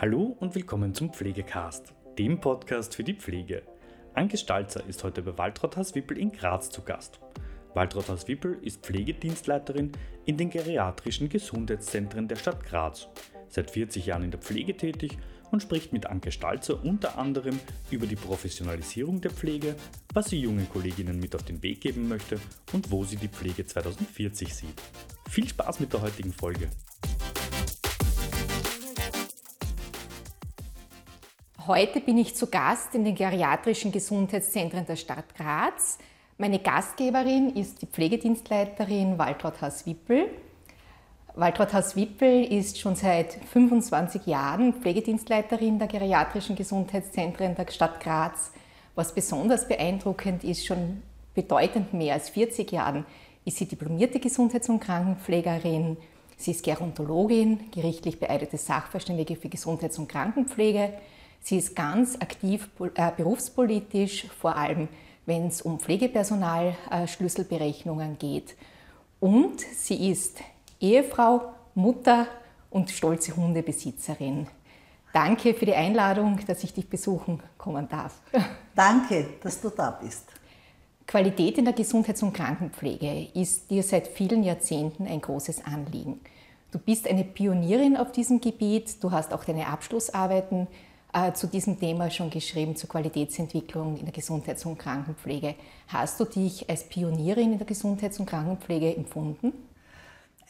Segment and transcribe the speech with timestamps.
[0.00, 3.64] Hallo und willkommen zum Pflegecast, dem Podcast für die Pflege.
[4.14, 7.18] Anke Stalzer ist heute bei Waltraud Wippel in Graz zu Gast.
[7.74, 9.90] Waltraud Wippel ist Pflegedienstleiterin
[10.24, 13.08] in den geriatrischen Gesundheitszentren der Stadt Graz,
[13.48, 15.18] seit 40 Jahren in der Pflege tätig
[15.50, 17.58] und spricht mit Anke Stalzer unter anderem
[17.90, 19.74] über die Professionalisierung der Pflege,
[20.14, 22.38] was sie jungen Kolleginnen mit auf den Weg geben möchte
[22.72, 24.80] und wo sie die Pflege 2040 sieht.
[25.28, 26.70] Viel Spaß mit der heutigen Folge!
[31.68, 35.98] Heute bin ich zu Gast in den geriatrischen Gesundheitszentren der Stadt Graz.
[36.38, 40.30] Meine Gastgeberin ist die Pflegedienstleiterin Waltraud Haas-Wippel.
[41.34, 48.50] Waltraud Haas-Wippel ist schon seit 25 Jahren Pflegedienstleiterin der geriatrischen Gesundheitszentren der Stadt Graz.
[48.94, 51.02] Was besonders beeindruckend ist, schon
[51.34, 53.04] bedeutend mehr als 40 Jahren
[53.44, 55.98] ist sie diplomierte Gesundheits- und Krankenpflegerin.
[56.38, 60.94] Sie ist Gerontologin, gerichtlich beeidete Sachverständige für Gesundheits- und Krankenpflege.
[61.40, 64.88] Sie ist ganz aktiv äh, berufspolitisch, vor allem
[65.26, 68.56] wenn es um Pflegepersonal-Schlüsselberechnungen äh, geht.
[69.20, 70.38] Und sie ist
[70.80, 72.26] Ehefrau, Mutter
[72.70, 74.46] und stolze Hundebesitzerin.
[75.12, 78.20] Danke für die Einladung, dass ich dich besuchen kommen darf.
[78.74, 80.26] Danke, dass du da bist.
[81.06, 86.20] Qualität in der Gesundheits- und Krankenpflege ist dir seit vielen Jahrzehnten ein großes Anliegen.
[86.70, 90.66] Du bist eine Pionierin auf diesem Gebiet, du hast auch deine Abschlussarbeiten
[91.12, 95.54] äh, zu diesem Thema schon geschrieben, zur Qualitätsentwicklung in der Gesundheits- und Krankenpflege.
[95.88, 99.52] Hast du dich als Pionierin in der Gesundheits- und Krankenpflege empfunden?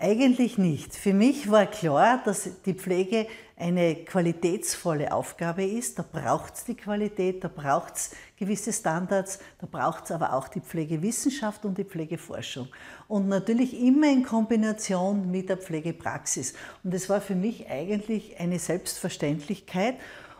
[0.00, 0.94] Eigentlich nicht.
[0.94, 5.98] Für mich war klar, dass die Pflege eine qualitätsvolle Aufgabe ist.
[5.98, 10.46] Da braucht es die Qualität, da braucht es gewisse Standards, da braucht es aber auch
[10.46, 12.68] die Pflegewissenschaft und die Pflegeforschung.
[13.08, 16.54] Und natürlich immer in Kombination mit der Pflegepraxis.
[16.84, 19.96] Und das war für mich eigentlich eine Selbstverständlichkeit.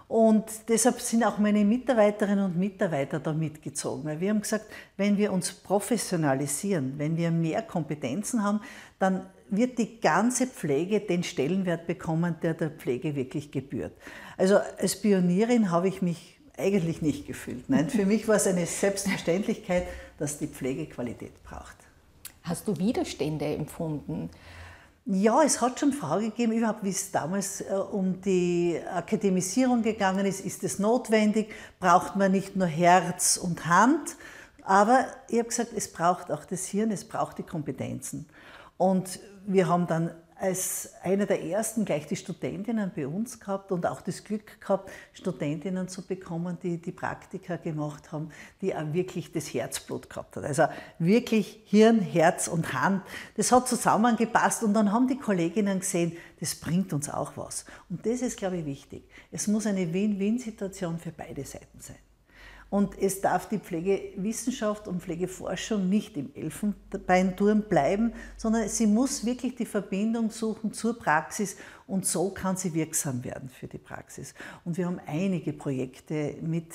[0.09, 4.05] Und deshalb sind auch meine Mitarbeiterinnen und Mitarbeiter da mitgezogen.
[4.05, 4.65] Weil wir haben gesagt,
[4.97, 8.61] wenn wir uns professionalisieren, wenn wir mehr Kompetenzen haben,
[8.99, 13.93] dann wird die ganze Pflege den Stellenwert bekommen, der der Pflege wirklich gebührt.
[14.39, 17.69] Also als Pionierin habe ich mich eigentlich nicht gefühlt.
[17.69, 19.87] Nein, für mich war es eine Selbstverständlichkeit,
[20.19, 21.77] dass die Pflege Qualität braucht.
[22.43, 24.31] Hast du Widerstände empfunden?
[25.11, 30.27] Ja, es hat schon Fragen gegeben, überhaupt wie es damals äh, um die Akademisierung gegangen
[30.27, 30.45] ist.
[30.45, 31.49] Ist es notwendig?
[31.81, 34.17] Braucht man nicht nur Herz und Hand?
[34.65, 38.29] Aber ich habe gesagt, es braucht auch das Hirn, es braucht die Kompetenzen.
[38.77, 40.11] Und wir haben dann
[40.41, 44.91] als einer der ersten gleich die Studentinnen bei uns gehabt und auch das Glück gehabt,
[45.13, 50.45] Studentinnen zu bekommen, die die Praktika gemacht haben, die auch wirklich das Herzblut gehabt hat.
[50.45, 50.65] Also
[50.99, 53.03] wirklich Hirn, Herz und Hand.
[53.37, 57.65] Das hat zusammengepasst und dann haben die Kolleginnen gesehen, das bringt uns auch was.
[57.91, 59.09] Und das ist, glaube ich, wichtig.
[59.33, 61.97] Es muss eine Win-Win-Situation für beide Seiten sein.
[62.71, 69.55] Und es darf die Pflegewissenschaft und Pflegeforschung nicht im Elfenbeinturm bleiben, sondern sie muss wirklich
[69.55, 74.35] die Verbindung suchen zur Praxis und so kann sie wirksam werden für die Praxis.
[74.67, 76.75] Und wir haben einige Projekte mit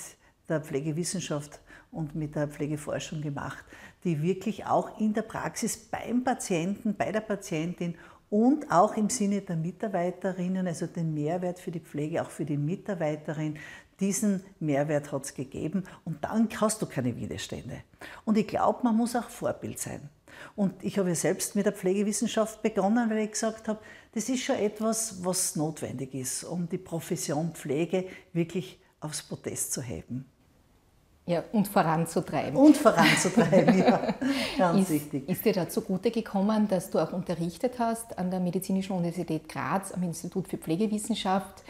[0.49, 1.59] der Pflegewissenschaft
[1.91, 3.63] und mit der Pflegeforschung gemacht,
[4.03, 7.95] die wirklich auch in der Praxis beim Patienten, bei der Patientin
[8.31, 12.57] und auch im Sinne der Mitarbeiterinnen, also den Mehrwert für die Pflege, auch für die
[12.57, 13.59] Mitarbeiterin,
[14.03, 17.83] diesen Mehrwert hat es gegeben und dann hast du keine Widerstände.
[18.25, 20.09] Und ich glaube, man muss auch Vorbild sein.
[20.57, 23.79] Und ich habe ja selbst mit der Pflegewissenschaft begonnen, weil ich gesagt habe,
[24.13, 29.81] das ist schon etwas, was notwendig ist, um die Profession Pflege wirklich aufs Podest zu
[29.81, 30.25] heben.
[31.25, 32.59] Ja, und voranzutreiben.
[32.59, 34.13] Und voranzutreiben, ja,
[34.57, 35.29] ganz ist, wichtig.
[35.29, 39.93] Ist dir da zugute gekommen, dass du auch unterrichtet hast an der Medizinischen Universität Graz
[39.93, 41.63] am Institut für Pflegewissenschaft?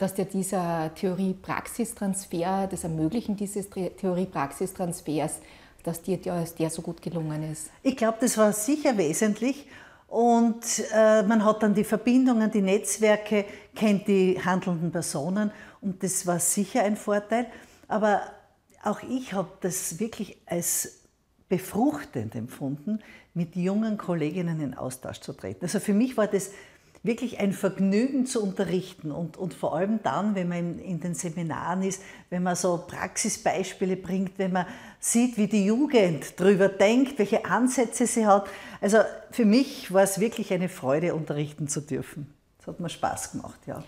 [0.00, 5.40] Dass dir dieser Theorie-Praxistransfer, das Ermöglichen dieses Theorie-Praxistransfers,
[5.82, 7.70] dass dir der so gut gelungen ist?
[7.82, 9.66] Ich glaube, das war sicher wesentlich.
[10.08, 15.52] Und äh, man hat dann die Verbindungen, die Netzwerke, kennt die handelnden Personen
[15.82, 17.46] und das war sicher ein Vorteil.
[17.86, 18.22] Aber
[18.82, 21.02] auch ich habe das wirklich als
[21.48, 23.00] befruchtend empfunden,
[23.34, 25.66] mit jungen Kolleginnen in Austausch zu treten.
[25.66, 26.50] Also für mich war das
[27.02, 31.82] wirklich ein Vergnügen zu unterrichten und, und vor allem dann, wenn man in, den Seminaren
[31.82, 34.66] ist, wenn man so Praxisbeispiele bringt, wenn man
[34.98, 38.48] sieht, wie die Jugend darüber denkt, welche Ansätze sie hat.
[38.82, 38.98] Also
[39.30, 42.34] für mich war es wirklich eine Freude, unterrichten zu dürfen.
[42.58, 43.82] Das hat mir Spaß gemacht, ja.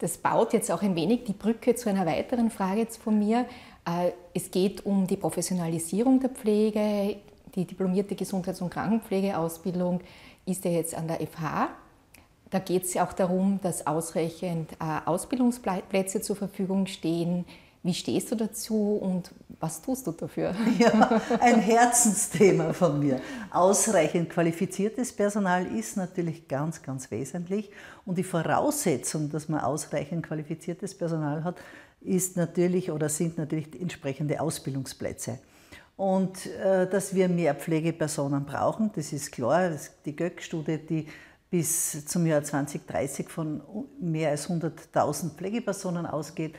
[0.00, 3.46] Das baut jetzt auch ein wenig die Brücke zu einer weiteren Frage von mir.
[3.84, 7.16] Äh, es geht um die Professionalisierung der Pflege.
[7.54, 10.00] Die diplomierte Gesundheits- und Krankenpflegeausbildung
[10.46, 11.70] ist ja jetzt an der FH
[12.50, 17.44] Da geht es ja auch darum, dass ausreichend äh, Ausbildungsplätze zur Verfügung stehen.
[17.82, 19.30] Wie stehst du dazu und
[19.60, 20.54] was tust du dafür?
[20.78, 23.20] Ja, ein Herzensthema von mir.
[23.50, 27.70] Ausreichend qualifiziertes Personal ist natürlich ganz, ganz wesentlich.
[28.04, 31.56] Und die Voraussetzung, dass man ausreichend qualifiziertes Personal hat,
[32.00, 35.38] ist natürlich oder sind natürlich entsprechende Ausbildungsplätze.
[35.96, 39.72] Und äh, dass wir mehr Pflegepersonen brauchen, das ist klar.
[40.04, 41.06] Die GÖG-Studie, die
[41.50, 43.62] bis zum Jahr 2030 von
[44.00, 46.54] mehr als 100.000 Pflegepersonen ausgeht.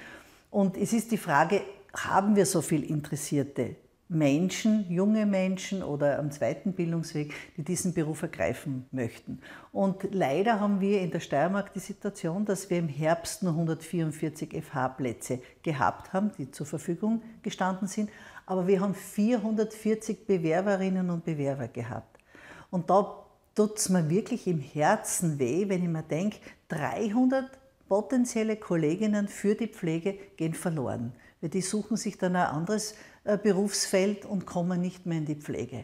[0.50, 1.62] Und es ist die Frage,
[1.96, 3.76] haben wir so viel interessierte
[4.12, 9.40] Menschen, junge Menschen oder am zweiten Bildungsweg, die diesen Beruf ergreifen möchten.
[9.72, 14.64] Und leider haben wir in der Steiermark die Situation, dass wir im Herbst nur 144
[14.64, 18.10] FH-Plätze gehabt haben, die zur Verfügung gestanden sind,
[18.48, 22.18] aber wir haben 440 Bewerberinnen und Bewerber gehabt.
[22.72, 23.29] Und da
[23.60, 26.38] tut es mir wirklich im Herzen weh, wenn ich mir denke,
[26.70, 27.46] 300
[27.90, 31.12] potenzielle Kolleginnen für die Pflege gehen verloren.
[31.42, 32.96] Weil die suchen sich dann ein anderes
[33.26, 35.84] äh, Berufsfeld und kommen nicht mehr in die Pflege.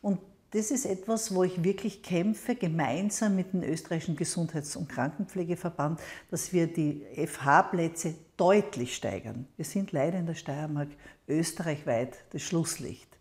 [0.00, 0.18] Und
[0.50, 6.52] das ist etwas, wo ich wirklich kämpfe, gemeinsam mit dem österreichischen Gesundheits- und Krankenpflegeverband, dass
[6.52, 9.46] wir die FH-Plätze deutlich steigern.
[9.56, 10.88] Wir sind leider in der Steiermark
[11.28, 13.11] österreichweit das Schlusslicht.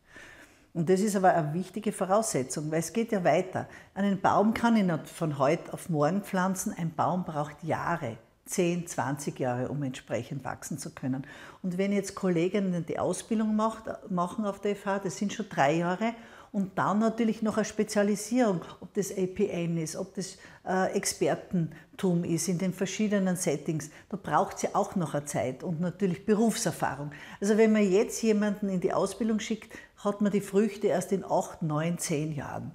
[0.73, 3.67] Und das ist aber eine wichtige Voraussetzung, weil es geht ja weiter.
[3.93, 6.73] Einen Baum kann ich nicht von heute auf morgen pflanzen.
[6.77, 11.27] Ein Baum braucht Jahre, 10, 20 Jahre, um entsprechend wachsen zu können.
[11.61, 15.73] Und wenn jetzt Kolleginnen die Ausbildung macht, machen auf der FH, das sind schon drei
[15.75, 16.13] Jahre,
[16.51, 20.37] und dann natürlich noch eine Spezialisierung, ob das APN ist, ob das
[20.67, 23.89] äh, Expertentum ist in den verschiedenen Settings.
[24.09, 27.11] Da braucht sie auch noch eine Zeit und natürlich Berufserfahrung.
[27.39, 31.23] Also wenn man jetzt jemanden in die Ausbildung schickt, hat man die Früchte erst in
[31.23, 32.71] acht, neun, zehn Jahren.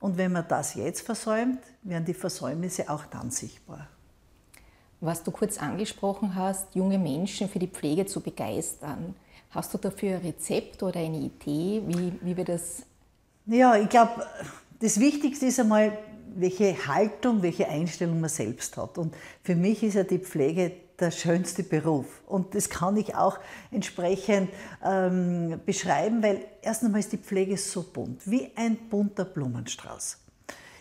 [0.00, 3.88] Und wenn man das jetzt versäumt, werden die Versäumnisse auch dann sichtbar.
[5.00, 9.14] Was du kurz angesprochen hast, junge Menschen für die Pflege zu begeistern.
[9.50, 12.82] Hast du dafür ein Rezept oder eine Idee, wie, wie wir das
[13.46, 14.26] ja, ich glaube,
[14.80, 15.96] das Wichtigste ist einmal,
[16.36, 18.98] welche Haltung, welche Einstellung man selbst hat.
[18.98, 22.22] Und für mich ist ja die Pflege der schönste Beruf.
[22.26, 23.38] Und das kann ich auch
[23.70, 24.50] entsprechend
[24.84, 30.18] ähm, beschreiben, weil erst einmal ist die Pflege so bunt, wie ein bunter Blumenstrauß.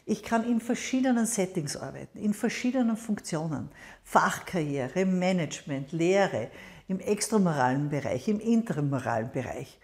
[0.05, 3.69] Ich kann in verschiedenen Settings arbeiten, in verschiedenen Funktionen.
[4.03, 6.49] Fachkarriere, Management, Lehre,
[6.89, 9.79] im extramoralen Bereich, im intermoralen Bereich.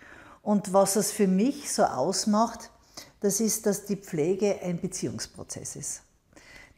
[0.50, 2.72] Und was es für mich so ausmacht,
[3.20, 6.02] das ist, dass die Pflege ein Beziehungsprozess ist.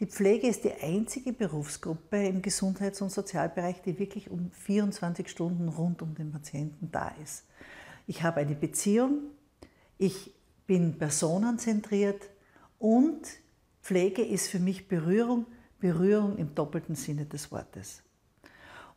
[0.01, 5.69] Die Pflege ist die einzige Berufsgruppe im Gesundheits- und Sozialbereich, die wirklich um 24 Stunden
[5.69, 7.45] rund um den Patienten da ist.
[8.07, 9.21] Ich habe eine Beziehung,
[9.97, 10.33] ich
[10.67, 12.29] bin personenzentriert
[12.77, 13.21] und
[13.81, 15.45] Pflege ist für mich Berührung,
[15.79, 18.03] Berührung im doppelten Sinne des Wortes.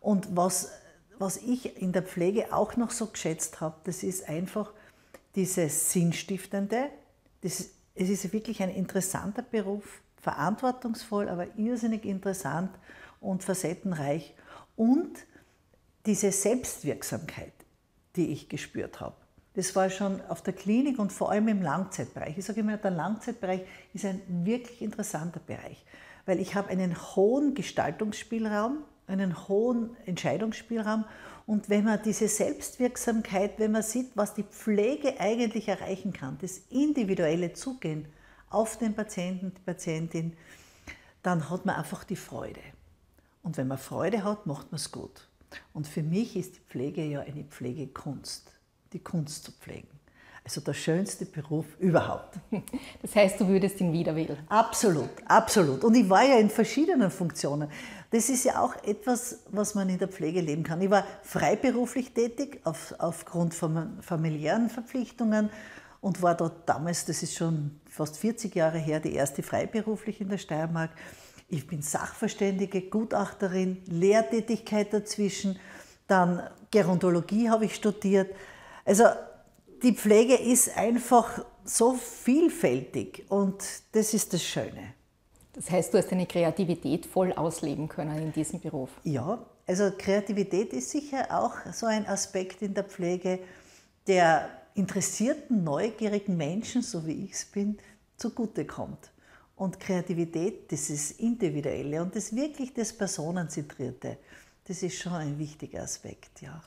[0.01, 0.73] Und was
[1.25, 4.73] was ich in der Pflege auch noch so geschätzt habe, das ist einfach
[5.35, 6.91] dieses Sinnstiftende.
[7.41, 12.71] Das, es ist wirklich ein interessanter Beruf, verantwortungsvoll, aber irrsinnig interessant
[13.21, 14.35] und facettenreich.
[14.77, 15.19] Und
[16.07, 17.55] diese Selbstwirksamkeit,
[18.17, 19.17] die ich gespürt habe.
[19.55, 22.37] Das war schon auf der Klinik und vor allem im Langzeitbereich.
[22.37, 23.63] Ich sage immer, der Langzeitbereich
[23.95, 25.85] ist ein wirklich interessanter Bereich,
[26.27, 31.05] weil ich habe einen hohen Gestaltungsspielraum, einen hohen Entscheidungsspielraum.
[31.47, 36.59] Und wenn man diese Selbstwirksamkeit, wenn man sieht, was die Pflege eigentlich erreichen kann, das
[36.71, 38.07] individuelle Zugehen
[38.51, 40.37] auf den Patienten, die Patientin,
[41.23, 42.61] dann hat man einfach die Freude.
[43.43, 45.29] Und wenn man Freude hat, macht man es gut.
[45.73, 48.53] Und für mich ist die Pflege ja eine Pflegekunst,
[48.93, 49.94] die Kunst zu pflegen.
[50.45, 52.39] Also der schönste Beruf überhaupt.
[53.01, 54.39] Das heißt, du würdest ihn wieder wählen?
[54.49, 55.85] Absolut, absolut.
[55.85, 57.71] Und ich war ja in verschiedenen Funktionen.
[58.11, 60.81] Das ist ja auch etwas, was man in der Pflege leben kann.
[60.81, 65.51] Ich war freiberuflich tätig auf, aufgrund von familiären Verpflichtungen
[66.01, 70.29] und war dort damals, das ist schon fast 40 Jahre her, die erste freiberuflich in
[70.29, 70.91] der Steiermark.
[71.49, 75.59] Ich bin Sachverständige, Gutachterin, Lehrtätigkeit dazwischen,
[76.07, 78.35] dann Gerontologie habe ich studiert.
[78.85, 79.05] Also
[79.85, 83.63] die Pflege ist einfach so vielfältig und
[83.93, 84.95] das ist das Schöne.
[85.53, 88.91] Das heißt, du hast deine Kreativität voll ausleben können in diesem Beruf.
[89.05, 93.41] Ja, also Kreativität ist sicher auch so ein Aspekt in der Pflege,
[94.07, 97.79] der interessierten, neugierigen Menschen, so wie ich es bin,
[98.17, 99.11] zugutekommt.
[99.55, 104.17] Und Kreativität, das ist Individuelle und das wirklich das Personenzentrierte,
[104.67, 106.63] das ist schon ein wichtiger Aspekt, ja.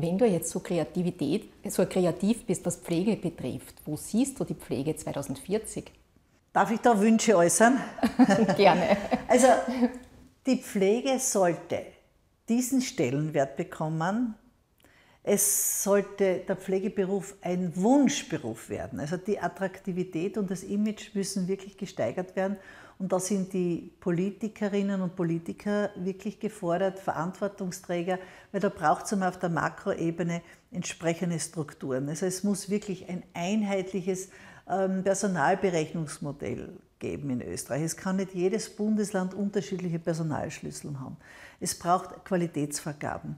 [0.00, 4.54] Wenn du jetzt so Kreativität, so kreativ bist, was Pflege betrifft, wo siehst du die
[4.54, 5.90] Pflege 2040?
[6.52, 7.80] Darf ich da Wünsche äußern?
[8.56, 8.96] Gerne.
[9.26, 9.48] Also
[10.46, 11.82] die Pflege sollte
[12.48, 14.36] diesen Stellenwert bekommen.
[15.30, 18.98] Es sollte der Pflegeberuf ein Wunschberuf werden.
[18.98, 22.56] Also die Attraktivität und das Image müssen wirklich gesteigert werden.
[22.98, 28.18] Und da sind die Politikerinnen und Politiker wirklich gefordert, Verantwortungsträger,
[28.52, 30.40] weil da braucht es auf der Makroebene
[30.72, 32.08] entsprechende Strukturen.
[32.08, 34.30] Also es muss wirklich ein einheitliches
[34.66, 37.82] ähm, Personalberechnungsmodell geben in Österreich.
[37.82, 41.18] Es kann nicht jedes Bundesland unterschiedliche Personalschlüssel haben.
[41.60, 43.36] Es braucht Qualitätsvergaben.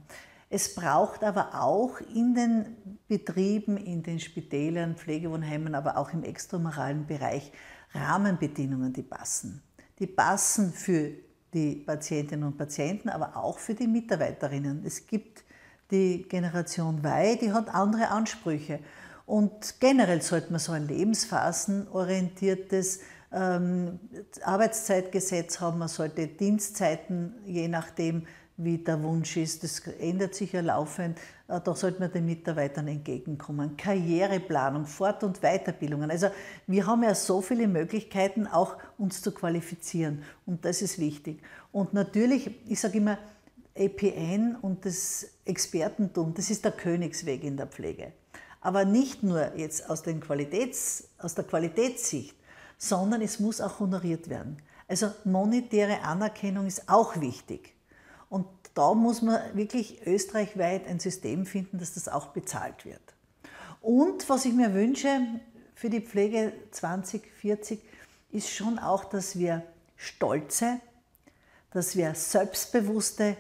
[0.53, 7.07] Es braucht aber auch in den Betrieben, in den Spitälern, Pflegewohnheimen, aber auch im extramoralen
[7.07, 7.53] Bereich
[7.95, 9.63] Rahmenbedingungen, die passen.
[10.01, 11.13] Die passen für
[11.55, 14.85] die Patientinnen und Patienten, aber auch für die Mitarbeiterinnen.
[14.85, 15.45] Es gibt
[15.93, 18.81] die Generation Y, die hat andere Ansprüche.
[19.27, 22.99] Und generell sollte man so ein lebensphasenorientiertes
[23.33, 24.01] ähm,
[24.43, 25.79] Arbeitszeitgesetz haben.
[25.79, 28.27] Man sollte Dienstzeiten, je nachdem,
[28.63, 32.89] wie der Wunsch ist, das ändert sich ja laufend, äh, da sollte man den Mitarbeitern
[32.89, 33.77] entgegenkommen.
[33.77, 36.11] Karriereplanung, Fort- und Weiterbildungen.
[36.11, 36.29] Also
[36.67, 40.23] wir haben ja so viele Möglichkeiten, auch uns zu qualifizieren.
[40.47, 41.43] Und das ist wichtig.
[41.73, 43.19] Und natürlich, ich sage immer,
[43.77, 48.13] APN und das Expertentum, das ist der Königsweg in der Pflege.
[48.61, 52.37] Aber nicht nur jetzt aus, Qualitäts, aus der Qualitätssicht,
[52.77, 54.59] sondern es muss auch honoriert werden.
[54.87, 57.75] Also monetäre Anerkennung ist auch wichtig.
[58.31, 63.03] Und da muss man wirklich österreichweit ein System finden, dass das auch bezahlt wird.
[63.83, 65.21] Und was ich mir wünsche
[65.75, 67.81] für die Pflege 2040
[68.31, 69.63] ist schon auch, dass wir
[69.97, 70.81] stolze,
[71.73, 73.37] dass wir selbstbewusste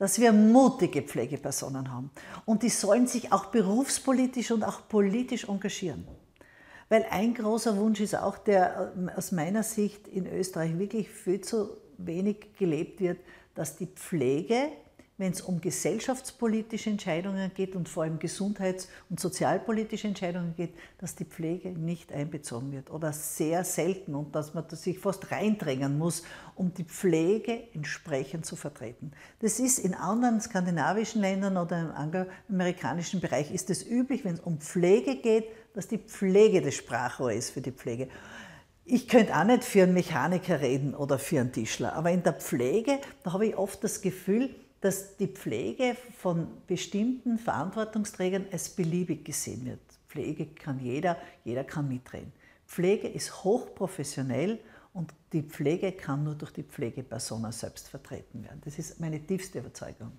[0.00, 2.10] dass wir mutige Pflegepersonen haben.
[2.46, 6.08] Und die sollen sich auch berufspolitisch und auch politisch engagieren.
[6.88, 11.42] Weil ein großer Wunsch ist auch, der äh, aus meiner Sicht in Österreich wirklich viel
[11.42, 13.20] zu wenig gelebt wird,
[13.54, 14.70] dass die Pflege
[15.20, 21.14] wenn es um gesellschaftspolitische Entscheidungen geht und vor allem gesundheits- und sozialpolitische Entscheidungen geht, dass
[21.14, 26.22] die Pflege nicht einbezogen wird oder sehr selten und dass man sich fast reindrängen muss,
[26.54, 29.12] um die Pflege entsprechend zu vertreten.
[29.40, 34.40] Das ist in anderen skandinavischen Ländern oder im angloamerikanischen Bereich ist es üblich, wenn es
[34.40, 38.08] um Pflege geht, dass die Pflege das Sprachrohr ist für die Pflege.
[38.92, 42.32] Ich könnte auch nicht für einen Mechaniker reden oder für einen Tischler, aber in der
[42.32, 49.24] Pflege, da habe ich oft das Gefühl, dass die Pflege von bestimmten Verantwortungsträgern als beliebig
[49.24, 49.78] gesehen wird.
[50.08, 52.32] Pflege kann jeder, jeder kann mitreden.
[52.66, 54.58] Pflege ist hochprofessionell
[54.92, 58.60] und die Pflege kann nur durch die Pflegepersonen selbst vertreten werden.
[58.64, 60.10] Das ist meine tiefste Überzeugung.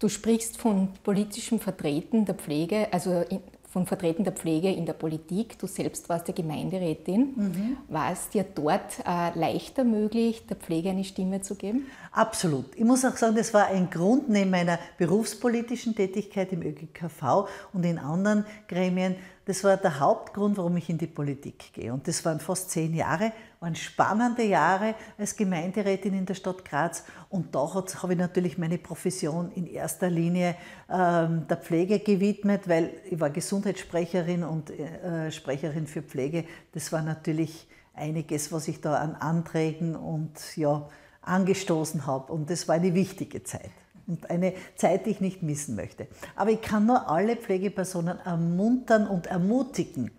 [0.00, 3.24] Du sprichst von politischem Vertreten der Pflege, also
[3.72, 5.58] von Vertreten der Pflege in der Politik.
[5.58, 7.32] Du selbst warst ja Gemeinderätin.
[7.34, 7.76] Mhm.
[7.88, 11.86] War es dir dort äh, leichter möglich, der Pflege eine Stimme zu geben?
[12.12, 12.66] Absolut.
[12.76, 17.84] Ich muss auch sagen, das war ein Grund neben meiner berufspolitischen Tätigkeit im ÖGKV und
[17.84, 21.94] in anderen Gremien, das war der Hauptgrund, warum ich in die Politik gehe.
[21.94, 27.04] Und das waren fast zehn Jahre, waren spannende Jahre als Gemeinderätin in der Stadt Graz.
[27.30, 30.56] Und da habe ich natürlich meine Profession in erster Linie
[30.90, 36.44] ähm, der Pflege gewidmet, weil ich war Gesundheitssprecherin und äh, Sprecherin für Pflege.
[36.72, 40.88] Das war natürlich einiges, was ich da an Anträgen und ja,
[41.22, 42.32] angestoßen habe.
[42.32, 43.70] Und das war eine wichtige Zeit
[44.08, 46.08] und eine Zeit, die ich nicht missen möchte.
[46.34, 50.10] Aber ich kann nur alle Pflegepersonen ermuntern und ermutigen,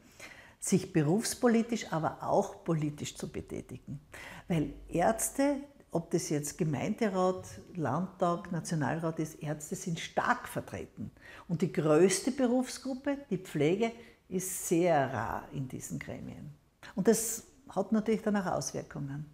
[0.63, 3.99] sich berufspolitisch, aber auch politisch zu betätigen.
[4.47, 5.57] Weil Ärzte,
[5.91, 11.11] ob das jetzt Gemeinderat, Landtag, Nationalrat ist, Ärzte sind stark vertreten.
[11.49, 13.91] Und die größte Berufsgruppe, die Pflege,
[14.29, 16.53] ist sehr rar in diesen Gremien.
[16.95, 19.25] Und das hat natürlich dann auch Auswirkungen.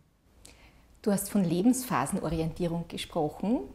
[1.04, 3.70] Du hast von Lebensphasenorientierung gesprochen.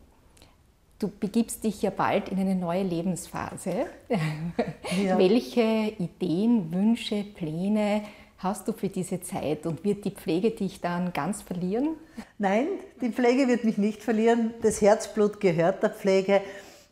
[0.98, 3.86] Du begibst dich ja bald in eine neue Lebensphase.
[4.08, 5.18] Ja.
[5.18, 8.02] Welche Ideen, Wünsche, Pläne
[8.38, 11.96] hast du für diese Zeit und wird die Pflege dich dann ganz verlieren?
[12.38, 12.66] Nein,
[13.00, 14.54] die Pflege wird mich nicht verlieren.
[14.62, 16.42] Das Herzblut gehört der Pflege.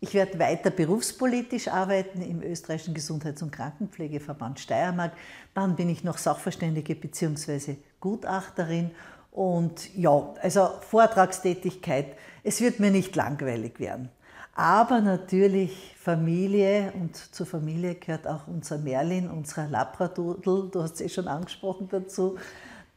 [0.01, 5.13] Ich werde weiter berufspolitisch arbeiten im österreichischen Gesundheits- und Krankenpflegeverband Steiermark.
[5.55, 7.77] Dann bin ich noch Sachverständige bzw.
[8.01, 8.91] Gutachterin
[9.33, 14.11] und ja, also Vortragstätigkeit, es wird mir nicht langweilig werden.
[14.55, 21.01] Aber natürlich Familie und zur Familie gehört auch unser Merlin, unser Labradudel, du hast es
[21.01, 22.37] eh schon angesprochen dazu.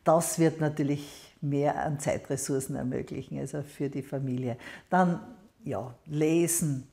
[0.03, 4.57] Das wird natürlich mehr an Zeitressourcen ermöglichen, also für die Familie.
[4.89, 5.21] Dann
[5.63, 6.87] ja, Lesen,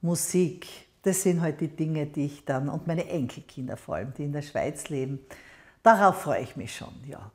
[0.00, 0.66] Musik,
[1.02, 4.32] das sind halt die Dinge, die ich dann, und meine Enkelkinder vor allem, die in
[4.32, 5.18] der Schweiz leben,
[5.82, 7.30] darauf freue ich mich schon, ja.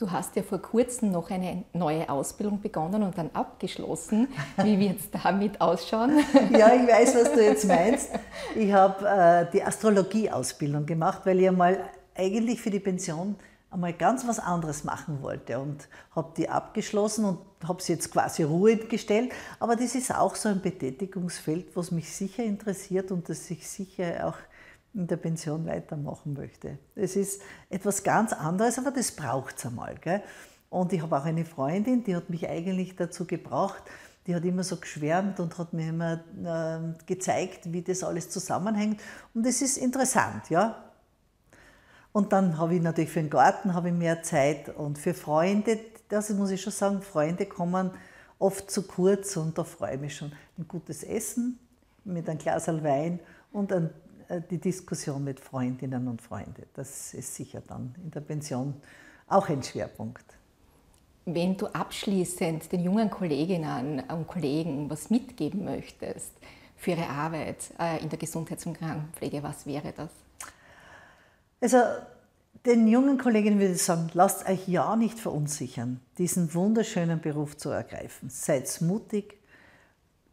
[0.00, 4.28] Du hast ja vor kurzem noch eine neue Ausbildung begonnen und dann abgeschlossen.
[4.56, 6.24] Wie wird es damit ausschauen?
[6.58, 8.08] Ja, ich weiß, was du jetzt meinst.
[8.56, 13.36] Ich habe äh, die Astrologie-Ausbildung gemacht, weil ich einmal eigentlich für die Pension
[13.70, 17.38] einmal ganz was anderes machen wollte und habe die abgeschlossen und
[17.68, 19.32] habe sie jetzt quasi ruhend gestellt.
[19.58, 24.26] Aber das ist auch so ein Betätigungsfeld, was mich sicher interessiert und das ich sicher
[24.26, 24.36] auch
[24.94, 26.78] in der Pension weitermachen möchte.
[26.94, 29.96] Es ist etwas ganz anderes, aber das braucht es einmal.
[30.00, 30.22] Gell?
[30.68, 33.82] Und ich habe auch eine Freundin, die hat mich eigentlich dazu gebracht,
[34.26, 39.00] die hat immer so geschwärmt und hat mir immer äh, gezeigt, wie das alles zusammenhängt.
[39.34, 40.84] Und es ist interessant, ja.
[42.12, 45.78] Und dann habe ich natürlich für den Garten ich mehr Zeit und für Freunde,
[46.08, 47.92] das muss ich schon sagen, Freunde kommen
[48.38, 50.32] oft zu kurz und da freue ich mich schon.
[50.58, 51.58] Ein gutes Essen
[52.04, 53.20] mit einem Glas Wein
[53.52, 53.90] und ein
[54.38, 56.64] die Diskussion mit Freundinnen und Freunden.
[56.74, 58.74] Das ist sicher dann in der Pension
[59.26, 60.24] auch ein Schwerpunkt.
[61.24, 66.32] Wenn du abschließend den jungen Kolleginnen und Kollegen was mitgeben möchtest
[66.76, 70.10] für ihre Arbeit äh, in der Gesundheits- und Krankenpflege, was wäre das?
[71.60, 71.78] Also
[72.66, 77.70] den jungen Kolleginnen würde ich sagen, lasst euch ja nicht verunsichern, diesen wunderschönen Beruf zu
[77.70, 78.30] ergreifen.
[78.30, 79.39] Seid mutig,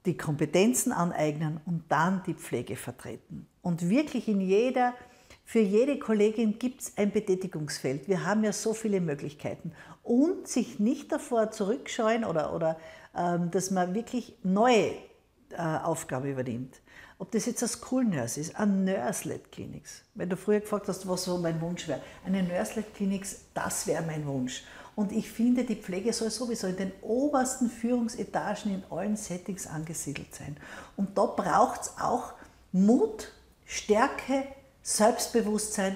[0.08, 3.48] die Kompetenzen aneignen und dann die Pflege vertreten.
[3.62, 4.94] Und wirklich in jeder,
[5.44, 8.08] für jede Kollegin gibt es ein Betätigungsfeld.
[8.08, 9.74] Wir haben ja so viele Möglichkeiten.
[10.04, 12.80] Und sich nicht davor zurückscheuen oder, oder
[13.16, 14.94] ähm, dass man wirklich neue
[15.52, 16.82] äh, Aufgaben übernimmt.
[17.20, 20.04] Ob das jetzt ein School Nurse ist, ein Nurse-led Clinics.
[20.14, 22.02] Wenn du früher gefragt hast, was so mein Wunsch wäre.
[22.26, 24.64] Eine Nurse-led Clinics, das wäre mein Wunsch.
[24.98, 30.34] Und ich finde, die Pflege soll sowieso in den obersten Führungsetagen in allen Settings angesiedelt
[30.34, 30.58] sein.
[30.96, 32.34] Und da braucht es auch
[32.72, 33.32] Mut,
[33.64, 34.48] Stärke,
[34.82, 35.96] Selbstbewusstsein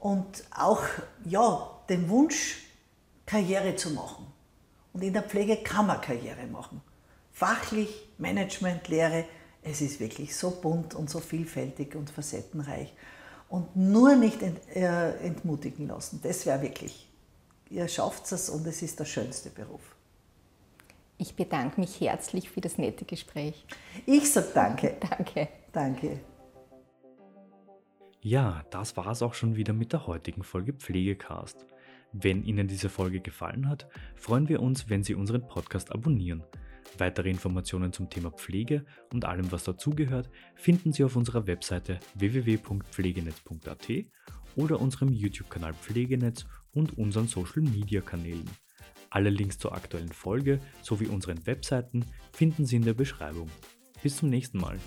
[0.00, 0.82] und auch
[1.24, 2.64] ja, den Wunsch,
[3.24, 4.26] Karriere zu machen.
[4.92, 6.80] Und in der Pflege kann man Karriere machen.
[7.30, 9.26] Fachlich, Management, Lehre,
[9.62, 12.92] es ist wirklich so bunt und so vielfältig und facettenreich.
[13.48, 16.18] Und nur nicht ent, äh, entmutigen lassen.
[16.20, 17.08] Das wäre wirklich,
[17.70, 19.94] ihr schafft es und es ist der schönste Beruf.
[21.18, 23.64] Ich bedanke mich herzlich für das nette Gespräch.
[24.06, 24.96] Ich sage danke.
[25.10, 25.48] danke.
[25.72, 26.20] Danke.
[28.20, 31.66] Ja, das war es auch schon wieder mit der heutigen Folge Pflegecast.
[32.12, 36.44] Wenn Ihnen diese Folge gefallen hat, freuen wir uns, wenn Sie unseren Podcast abonnieren.
[36.96, 43.88] Weitere Informationen zum Thema Pflege und allem, was dazugehört, finden Sie auf unserer Webseite www.pflegenetz.at
[44.56, 48.48] oder unserem YouTube-Kanal Pflegenetz und unseren Social-Media-Kanälen.
[49.10, 53.48] Alle Links zur aktuellen Folge sowie unseren Webseiten finden Sie in der Beschreibung.
[54.02, 54.78] Bis zum nächsten Mal.